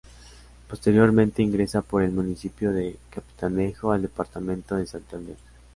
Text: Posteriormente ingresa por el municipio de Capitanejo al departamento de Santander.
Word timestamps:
Posteriormente 0.67 1.43
ingresa 1.43 1.83
por 1.83 2.01
el 2.01 2.09
municipio 2.11 2.71
de 2.71 2.97
Capitanejo 3.11 3.91
al 3.91 4.01
departamento 4.01 4.75
de 4.75 4.87
Santander. 4.87 5.35